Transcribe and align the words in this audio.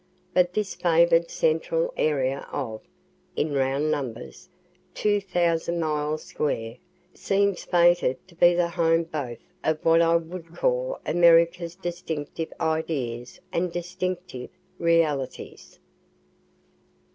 But 0.33 0.53
this 0.55 0.73
favor'd 0.73 1.29
central 1.29 1.93
area 1.95 2.47
of 2.51 2.81
(in 3.35 3.53
round 3.53 3.91
numbers) 3.91 4.49
two 4.95 5.21
thousand 5.21 5.79
miles 5.79 6.23
square 6.23 6.77
seems 7.13 7.65
fated 7.65 8.17
to 8.27 8.33
be 8.33 8.55
the 8.55 8.69
home 8.69 9.03
both 9.03 9.37
of 9.63 9.85
what 9.85 10.01
I 10.01 10.15
would 10.15 10.55
call 10.55 10.99
America's 11.05 11.75
distinctive 11.75 12.51
ideas 12.59 13.39
and 13.53 13.71
distinctive 13.71 14.49
realities." 14.79 15.77